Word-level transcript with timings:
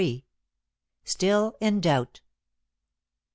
STILL 1.05 1.53
IN 1.61 1.79
DOUBT. 1.79 2.21